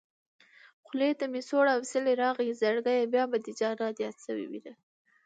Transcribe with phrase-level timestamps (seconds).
[0.85, 4.73] خولې ته مې سوړ اوسېلی راغی زړګيه بيا به دې جانان ياد شوی وينه